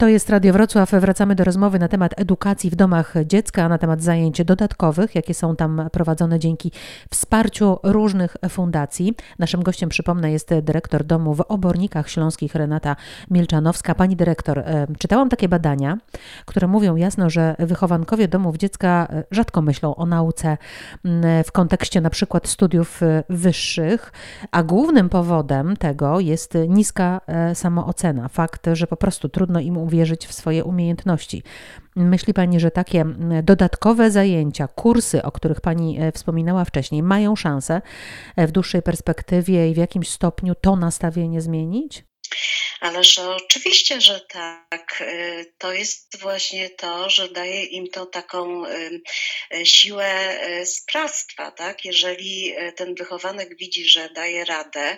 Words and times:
To 0.00 0.08
jest 0.08 0.30
Radio 0.30 0.52
Wrocław. 0.52 0.90
Wracamy 0.90 1.34
do 1.34 1.44
rozmowy 1.44 1.78
na 1.78 1.88
temat 1.88 2.14
edukacji 2.16 2.70
w 2.70 2.76
domach 2.76 3.14
dziecka, 3.26 3.68
na 3.68 3.78
temat 3.78 4.02
zajęć 4.02 4.44
dodatkowych, 4.44 5.14
jakie 5.14 5.34
są 5.34 5.56
tam 5.56 5.88
prowadzone 5.92 6.38
dzięki 6.38 6.72
wsparciu 7.10 7.78
różnych 7.82 8.36
fundacji. 8.48 9.14
Naszym 9.38 9.62
gościem, 9.62 9.88
przypomnę, 9.88 10.32
jest 10.32 10.54
dyrektor 10.62 11.04
domu 11.04 11.34
w 11.34 11.40
Obornikach 11.40 12.10
Śląskich 12.10 12.54
Renata 12.54 12.96
Milczanowska. 13.30 13.94
Pani 13.94 14.16
dyrektor, 14.16 14.58
e, 14.58 14.86
czytałam 14.98 15.28
takie 15.28 15.48
badania, 15.48 15.98
które 16.46 16.66
mówią 16.66 16.96
jasno, 16.96 17.30
że 17.30 17.56
wychowankowie 17.58 18.28
domów 18.28 18.56
dziecka 18.56 19.08
e, 19.10 19.24
rzadko 19.30 19.62
myślą 19.62 19.94
o 19.94 20.06
nauce 20.06 20.56
w 21.44 21.52
kontekście 21.52 22.00
na 22.00 22.10
przykład 22.10 22.48
studiów 22.48 23.02
e, 23.02 23.24
wyższych, 23.28 24.12
a 24.50 24.62
głównym 24.62 25.08
powodem 25.08 25.76
tego 25.76 26.20
jest 26.20 26.58
niska 26.68 27.20
samoocena. 27.54 28.28
Fakt, 28.28 28.66
że 28.72 28.86
po 28.86 28.96
prostu 28.96 29.28
trudno 29.28 29.60
im 29.60 29.87
uwierzyć 29.88 30.26
w 30.26 30.32
swoje 30.32 30.64
umiejętności. 30.64 31.42
Myśli 31.96 32.34
Pani, 32.34 32.60
że 32.60 32.70
takie 32.70 33.04
dodatkowe 33.42 34.10
zajęcia, 34.10 34.68
kursy, 34.68 35.22
o 35.22 35.32
których 35.32 35.60
Pani 35.60 36.00
e, 36.00 36.12
wspominała 36.12 36.64
wcześniej, 36.64 37.02
mają 37.02 37.36
szansę 37.36 37.82
e, 38.36 38.46
w 38.46 38.52
dłuższej 38.52 38.82
perspektywie 38.82 39.70
i 39.70 39.74
w 39.74 39.76
jakimś 39.76 40.10
stopniu 40.10 40.54
to 40.54 40.76
nastawienie 40.76 41.40
zmienić? 41.40 42.07
Ależ 42.80 43.18
oczywiście, 43.18 44.00
że 44.00 44.20
tak. 44.20 45.00
Y, 45.00 45.52
to 45.58 45.72
jest 45.72 46.20
właśnie 46.20 46.70
to, 46.70 47.10
że 47.10 47.28
daje 47.28 47.64
im 47.64 47.90
to 47.90 48.06
taką 48.06 48.66
y, 48.66 49.00
y, 49.54 49.66
siłę 49.66 50.38
sprawstwa, 50.64 51.50
tak? 51.50 51.84
Jeżeli 51.84 52.54
ten 52.76 52.94
wychowanek 52.94 53.56
widzi, 53.56 53.88
że 53.88 54.10
daje 54.10 54.44
radę, 54.44 54.96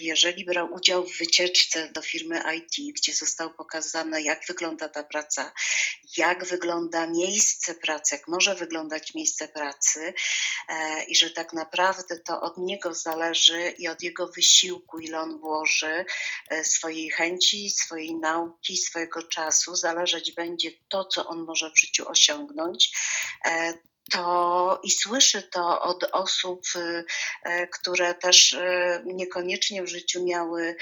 jeżeli 0.00 0.44
brał 0.44 0.72
udział 0.72 1.06
w 1.06 1.18
wycieczce 1.18 1.88
do 1.92 2.02
firmy 2.02 2.42
IT, 2.56 2.94
gdzie 2.96 3.14
zostało 3.14 3.50
pokazane, 3.50 4.22
jak 4.22 4.46
wygląda 4.48 4.88
ta 4.88 5.02
praca, 5.02 5.52
jak 6.16 6.44
wygląda 6.44 7.06
miejsce 7.06 7.74
pracy, 7.74 8.14
jak 8.14 8.28
może 8.28 8.54
wyglądać 8.54 9.14
miejsce 9.14 9.48
pracy 9.48 10.14
i 11.08 11.16
że 11.16 11.30
tak 11.30 11.52
naprawdę 11.52 12.18
to 12.18 12.40
od 12.40 12.58
niego 12.58 12.94
zależy 12.94 13.74
i 13.78 13.88
od 13.88 14.02
jego 14.02 14.26
wysiłku, 14.26 14.98
ile 14.98 15.20
on 15.20 15.38
włoży, 15.40 15.85
E, 16.50 16.64
swojej 16.64 17.10
chęci, 17.10 17.70
swojej 17.70 18.14
nauki, 18.14 18.76
swojego 18.76 19.22
czasu 19.22 19.76
zależeć 19.76 20.32
będzie 20.32 20.70
to, 20.88 21.04
co 21.04 21.26
on 21.26 21.44
może 21.44 21.70
w 21.70 21.80
życiu 21.80 22.08
osiągnąć 22.08 22.90
e, 23.44 23.74
to 24.12 24.80
i 24.82 24.90
słyszy 24.90 25.42
to 25.42 25.82
od 25.82 26.04
osób, 26.04 26.62
e, 27.44 27.66
które 27.66 28.14
też 28.14 28.56
niekoniecznie 29.04 29.82
w 29.82 29.88
życiu 29.88 30.24
miały 30.24 30.76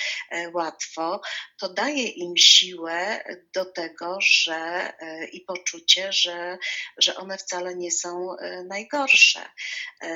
łatwo, 0.53 1.21
to 1.59 1.69
daje 1.69 2.09
im 2.09 2.37
siłę 2.37 3.25
do 3.55 3.65
tego, 3.65 4.19
że 4.21 4.93
i 5.33 5.41
poczucie, 5.41 6.13
że, 6.13 6.59
że 6.99 7.17
one 7.17 7.39
wcale 7.39 7.77
nie 7.77 7.91
są 7.91 8.37
najgorsze. 8.65 9.49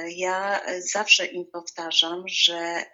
Ja 0.09 0.61
zawsze 0.79 1.27
im 1.27 1.47
powtarzam, 1.53 2.25
że 2.27 2.85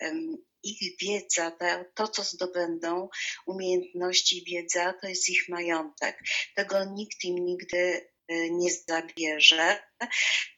ich 0.65 0.99
wiedza, 1.01 1.53
to 1.95 2.09
co 2.09 2.23
zdobędą, 2.23 3.09
umiejętności, 3.47 4.45
wiedza, 4.45 4.93
to 5.01 5.09
jest 5.09 5.29
ich 5.29 5.49
majątek. 5.49 6.19
Tego 6.57 6.85
nikt 6.85 7.25
im 7.25 7.45
nigdy 7.45 8.11
y, 8.31 8.51
nie 8.51 8.71
zabierze, 8.89 9.83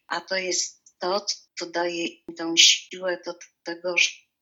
a 0.06 0.20
to 0.20 0.36
jest 0.36 0.82
to, 0.98 1.26
co 1.58 1.66
daje 1.66 2.06
im 2.06 2.34
tą 2.36 2.56
siłę 2.56 3.18
do 3.26 3.34
tego, 3.62 3.94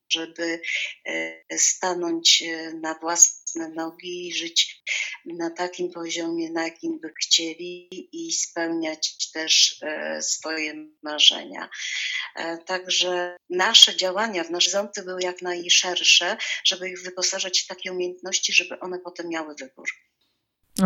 żeby 0.09 0.61
y, 1.09 1.45
stanąć 1.57 2.41
y, 2.41 2.73
na 2.81 2.93
własne 2.99 3.69
nogi 3.69 4.27
i 4.27 4.33
żyć 4.33 4.83
na 5.25 5.49
takim 5.49 5.91
poziomie, 5.91 6.51
na 6.51 6.63
jakim 6.63 6.99
by 6.99 7.13
chcieli 7.21 7.89
i 8.11 8.31
spełniać 8.31 9.31
też 9.31 9.83
swoje 10.21 10.87
marzenia. 11.03 11.69
E, 12.35 12.57
także 12.57 13.37
nasze 13.49 13.97
działania 13.97 14.43
w 14.43 14.49
nasze 14.49 14.71
ząbty 14.71 15.03
były 15.03 15.21
jak 15.21 15.41
najszersze, 15.41 16.37
żeby 16.65 16.89
ich 16.89 17.03
wyposażyć 17.03 17.61
w 17.61 17.67
takie 17.67 17.91
umiejętności, 17.91 18.53
żeby 18.53 18.79
one 18.79 18.99
potem 18.99 19.29
miały 19.29 19.55
wybór. 19.55 19.85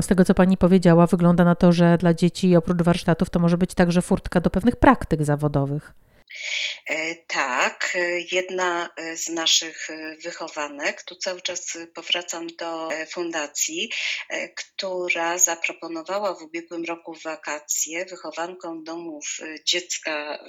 Z 0.01 0.07
tego, 0.07 0.25
co 0.25 0.33
Pani 0.33 0.57
powiedziała, 0.57 1.07
wygląda 1.07 1.43
na 1.43 1.55
to, 1.55 1.71
że 1.71 1.97
dla 1.97 2.13
dzieci 2.13 2.55
oprócz 2.55 2.81
warsztatów 2.81 3.29
to 3.29 3.39
może 3.39 3.57
być 3.57 3.73
także 3.73 4.01
furtka 4.01 4.41
do 4.41 4.49
pewnych 4.49 4.75
praktyk 4.75 5.23
zawodowych. 5.23 5.93
E, 6.89 7.15
tak, 7.15 7.91
e, 7.95 8.19
jedna 8.31 8.89
e, 8.95 9.17
z 9.17 9.29
naszych 9.29 9.87
wychowanek, 10.23 11.03
tu 11.03 11.15
cały 11.15 11.41
czas 11.41 11.77
powracam 11.93 12.47
do 12.47 12.89
fundacji, 13.11 13.91
która 14.55 15.37
zaproponowała 15.37 16.33
w 16.33 16.41
ubiegłym 16.41 16.85
roku 16.85 17.13
wakacje 17.23 18.05
wychowankom 18.05 18.83
domów 18.83 19.37
dziecka 19.65 20.43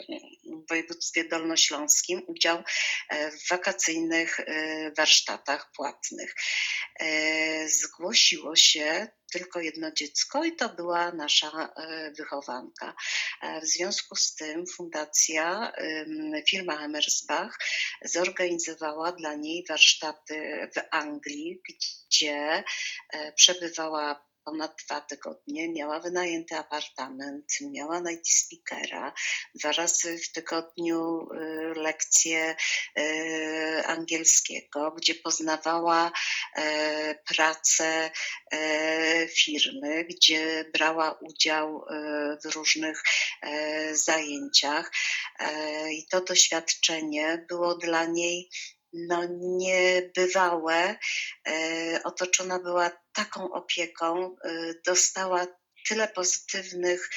w 0.45 0.69
województwie 0.69 1.25
dolnośląskim 1.25 2.23
udział 2.27 2.63
w 3.11 3.49
wakacyjnych 3.49 4.41
warsztatach 4.97 5.71
płatnych. 5.73 6.35
Zgłosiło 7.67 8.57
się 8.57 9.09
tylko 9.31 9.61
jedno 9.61 9.93
dziecko 9.93 10.45
i 10.45 10.57
to 10.57 10.69
była 10.69 11.13
nasza 11.13 11.73
e, 11.77 12.11
wychowanka. 12.11 12.95
E, 13.43 13.61
w 13.61 13.65
związku 13.65 14.17
z 14.17 14.35
tym 14.35 14.67
fundacja, 14.67 15.73
firma 16.49 16.85
Emersbach 16.85 17.59
zorganizowała 18.05 19.13
dla 19.13 19.35
niej 19.35 19.65
warsztaty 19.69 20.69
w 20.77 20.81
Anglii, 20.91 21.63
gdzie 21.69 22.65
e, 23.13 23.33
przebywała 23.33 24.30
ponad 24.51 24.77
dwa 24.87 25.01
tygodnie, 25.01 25.69
miała 25.69 26.01
wynajęty 26.01 26.57
apartament, 26.57 27.45
miała 27.61 28.01
night 28.01 28.29
speakera, 28.29 29.13
dwa 29.55 29.73
razy 29.73 30.19
w 30.19 30.33
tygodniu 30.33 31.29
y, 31.33 31.75
lekcje 31.75 32.57
y, 32.99 33.83
angielskiego, 33.87 34.91
gdzie 34.91 35.15
poznawała 35.15 36.13
y, 36.59 36.63
pracę 37.35 38.11
firmy, 39.37 40.05
gdzie 40.05 40.65
brała 40.73 41.19
udział 41.21 41.85
w 42.45 42.55
różnych 42.55 43.03
zajęciach. 43.93 44.93
I 45.93 46.07
to 46.07 46.21
doświadczenie 46.21 47.47
było 47.49 47.75
dla 47.75 48.05
niej 48.05 48.51
no, 48.93 49.25
niebywałe. 49.41 50.97
Otoczona 52.05 52.59
była 52.59 52.91
taką 53.13 53.53
opieką, 53.53 54.37
dostała 54.87 55.47
tyle 55.89 56.09
pozytywnych 56.09 57.11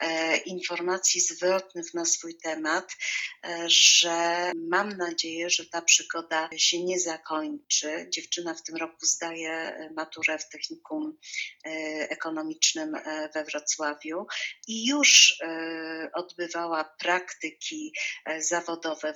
e, 0.00 0.36
informacji 0.36 1.20
zwrotnych 1.20 1.94
na 1.94 2.04
swój 2.04 2.36
temat, 2.36 2.96
e, 3.44 3.64
że 3.68 4.52
mam 4.70 4.96
nadzieję, 4.96 5.50
że 5.50 5.66
ta 5.66 5.82
przygoda 5.82 6.48
się 6.56 6.84
nie 6.84 7.00
zakończy. 7.00 8.06
Dziewczyna 8.10 8.54
w 8.54 8.62
tym 8.62 8.76
roku 8.76 9.06
zdaje 9.06 9.52
e, 9.52 9.90
maturę 9.96 10.38
w 10.38 10.48
technikum 10.48 11.18
ekonomicznym 12.08 12.92
we 13.34 13.44
Wrocławiu 13.44 14.26
i 14.68 14.86
już 14.86 15.38
odbywała 16.12 16.84
praktyki 16.84 17.92
zawodowe 18.38 19.14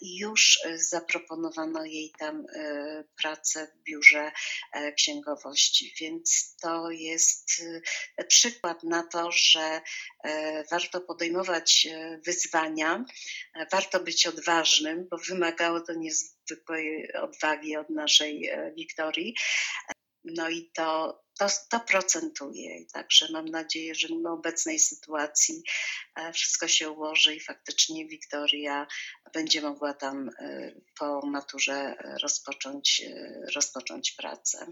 i 0.00 0.18
już 0.18 0.60
zaproponowano 0.74 1.84
jej 1.84 2.12
tam 2.18 2.46
pracę 3.22 3.66
w 3.66 3.82
biurze 3.82 4.32
księgowości, 4.96 5.94
więc 6.00 6.56
to 6.62 6.90
jest 6.90 7.62
przykład 8.38 8.82
na 8.82 9.02
to, 9.02 9.32
że 9.32 9.80
e, 10.24 10.64
warto 10.70 11.00
podejmować 11.00 11.86
e, 11.90 12.20
wyzwania, 12.26 13.04
e, 13.54 13.66
warto 13.72 14.00
być 14.00 14.26
odważnym, 14.26 15.08
bo 15.10 15.16
wymagało 15.28 15.80
to 15.80 15.92
niezwykłej 15.92 17.12
odwagi 17.12 17.76
od 17.76 17.90
naszej 17.90 18.50
Wiktorii. 18.76 19.34
No 20.24 20.48
i 20.48 20.70
to, 20.74 21.20
to, 21.38 21.46
to 21.70 21.80
procentuje. 21.80 22.86
Także 22.92 23.28
mam 23.32 23.48
nadzieję, 23.48 23.94
że 23.94 24.08
mimo 24.08 24.32
obecnej 24.32 24.78
sytuacji 24.78 25.62
wszystko 26.34 26.68
się 26.68 26.90
ułoży 26.90 27.34
i 27.34 27.40
faktycznie 27.40 28.06
Wiktoria 28.06 28.86
będzie 29.34 29.62
mogła 29.62 29.94
tam 29.94 30.30
po 30.98 31.26
maturze 31.26 31.96
rozpocząć, 32.22 33.02
rozpocząć 33.54 34.12
pracę. 34.12 34.66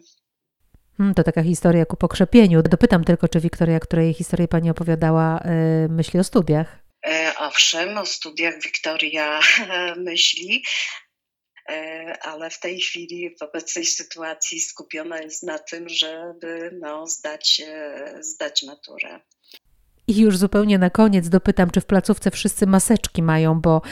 Hmm, 0.98 1.14
to 1.14 1.22
taka 1.22 1.42
historia 1.42 1.86
ku 1.86 1.96
pokrzepieniu. 1.96 2.62
Dopytam 2.62 3.04
tylko, 3.04 3.28
czy 3.28 3.40
Wiktoria, 3.40 3.80
której 3.80 4.14
historię 4.14 4.48
Pani 4.48 4.70
opowiadała, 4.70 5.40
e, 5.40 5.88
myśli 5.88 6.20
o 6.20 6.24
studiach? 6.24 6.78
E, 7.06 7.32
owszem, 7.38 7.98
o 7.98 8.06
studiach 8.06 8.54
Wiktoria 8.62 9.40
myśli, 10.08 10.62
e, 11.68 12.18
ale 12.22 12.50
w 12.50 12.60
tej 12.60 12.80
chwili 12.80 13.36
w 13.40 13.42
obecnej 13.42 13.84
sytuacji 13.84 14.60
skupiona 14.60 15.18
jest 15.18 15.42
na 15.42 15.58
tym, 15.58 15.88
żeby 15.88 16.78
no, 16.80 17.06
zdać, 17.06 17.62
zdać 18.20 18.62
maturę. 18.62 19.20
I 20.08 20.18
już 20.18 20.36
zupełnie 20.36 20.78
na 20.78 20.90
koniec 20.90 21.28
dopytam, 21.28 21.70
czy 21.70 21.80
w 21.80 21.86
placówce 21.86 22.30
wszyscy 22.30 22.66
maseczki 22.66 23.22
mają, 23.22 23.60
bo 23.60 23.82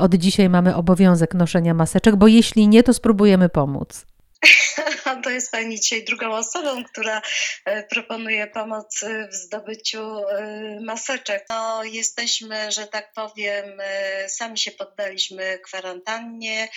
od 0.00 0.14
dzisiaj 0.14 0.48
mamy 0.48 0.76
obowiązek 0.76 1.34
noszenia 1.34 1.74
maseczek, 1.74 2.16
bo 2.16 2.28
jeśli 2.28 2.68
nie, 2.68 2.82
to 2.82 2.94
spróbujemy 2.94 3.48
pomóc. 3.48 4.06
To 5.20 5.30
jest 5.30 5.50
Pani 5.50 5.80
dzisiaj 5.80 6.04
drugą 6.04 6.32
osobą, 6.32 6.84
która 6.84 7.22
e, 7.64 7.82
proponuje 7.82 8.46
pomoc 8.46 9.00
w 9.30 9.34
zdobyciu 9.34 10.18
e, 10.18 10.80
maseczek. 10.80 11.46
No, 11.50 11.84
jesteśmy, 11.84 12.72
że 12.72 12.86
tak 12.86 13.12
powiem, 13.12 13.80
e, 13.80 14.28
sami 14.28 14.58
się 14.58 14.70
poddaliśmy 14.70 15.58
kwarantannie. 15.58 16.68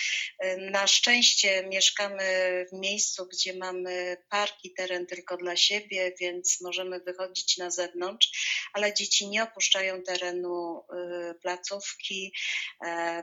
Na 0.58 0.86
szczęście 0.86 1.66
mieszkamy 1.66 2.24
w 2.72 2.76
miejscu, 2.78 3.26
gdzie 3.26 3.54
mamy 3.54 4.16
park 4.28 4.54
i 4.64 4.74
teren 4.74 5.06
tylko 5.06 5.36
dla 5.36 5.56
siebie, 5.56 6.12
więc 6.20 6.60
możemy 6.60 7.00
wychodzić 7.00 7.58
na 7.58 7.70
zewnątrz, 7.70 8.28
ale 8.72 8.94
dzieci 8.94 9.28
nie 9.28 9.42
opuszczają 9.42 10.02
terenu 10.02 10.84
placówki, 11.42 12.32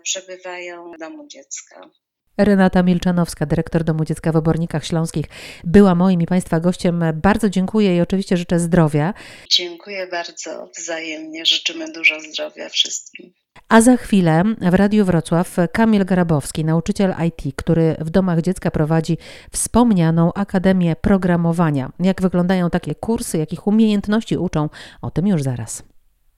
przebywają 0.03 0.91
w 0.91 0.97
domu 0.97 1.27
dziecka. 1.27 1.89
Renata 2.37 2.83
Milczanowska, 2.83 3.45
dyrektor 3.45 3.83
Domu 3.83 4.05
Dziecka 4.05 4.31
w 4.31 4.35
Obornikach 4.35 4.85
Śląskich, 4.85 5.25
była 5.63 5.95
moim 5.95 6.21
i 6.21 6.25
Państwa 6.25 6.59
gościem. 6.59 7.03
Bardzo 7.15 7.49
dziękuję 7.49 7.97
i 7.97 8.01
oczywiście 8.01 8.37
życzę 8.37 8.59
zdrowia. 8.59 9.13
Dziękuję 9.49 10.07
bardzo 10.07 10.69
wzajemnie. 10.77 11.45
Życzymy 11.45 11.91
dużo 11.91 12.21
zdrowia 12.21 12.69
wszystkim. 12.69 13.33
A 13.69 13.81
za 13.81 13.97
chwilę 13.97 14.43
w 14.61 14.73
Radiu 14.73 15.05
Wrocław 15.05 15.57
Kamil 15.73 16.05
Grabowski, 16.05 16.65
nauczyciel 16.65 17.13
IT, 17.27 17.55
który 17.55 17.95
w 17.99 18.09
domach 18.09 18.41
dziecka 18.41 18.71
prowadzi 18.71 19.17
wspomnianą 19.51 20.33
Akademię 20.33 20.95
Programowania. 20.95 21.91
Jak 21.99 22.21
wyglądają 22.21 22.69
takie 22.69 22.95
kursy, 22.95 23.37
jakich 23.37 23.67
umiejętności 23.67 24.37
uczą, 24.37 24.69
o 25.01 25.11
tym 25.11 25.27
już 25.27 25.43
zaraz. 25.43 25.83